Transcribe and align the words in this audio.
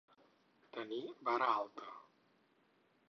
Tenir 0.77 1.03
vara 1.29 1.51
alta. 1.59 1.93